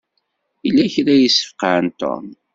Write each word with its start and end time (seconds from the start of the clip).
Yella 0.65 0.85
kra 0.93 1.13
i 1.15 1.21
yesfeqɛen 1.23 1.85
Tom. 1.99 2.25